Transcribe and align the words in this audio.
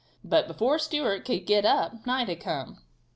But 0.23 0.47
before 0.47 0.79
Stewart 0.79 1.25
could 1.25 1.45
get 1.45 1.63
up, 1.63 2.07
night 2.07 2.27
had 2.27 2.39
come. 2.39 2.79